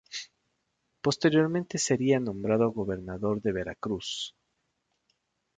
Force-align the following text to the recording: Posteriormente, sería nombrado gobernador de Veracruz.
Posteriormente, 1.03 1.77
sería 1.77 2.19
nombrado 2.19 2.71
gobernador 2.71 3.39
de 3.43 3.51
Veracruz. 3.51 4.33